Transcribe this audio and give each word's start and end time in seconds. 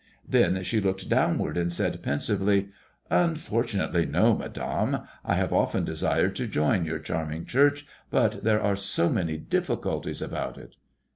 Then 0.27 0.63
she 0.63 0.81
looked 0.81 1.09
downward 1.09 1.57
and 1.57 1.71
said, 1.71 2.01
pensively:" 2.01 2.69
Unfor 3.11 3.63
tunately, 3.63 4.09
no, 4.09 4.35
Madame. 4.35 4.97
I 5.23 5.35
have 5.35 5.53
often 5.53 5.85
desired 5.85 6.35
to 6.37 6.47
join 6.47 6.85
your 6.85 6.97
charm 6.97 7.31
ing 7.31 7.45
Church; 7.45 7.85
but 8.09 8.43
there 8.43 8.63
are 8.63 8.75
so 8.75 9.09
many 9.09 9.37
difficulties 9.37 10.19
about 10.23 10.57
it." 10.57 10.75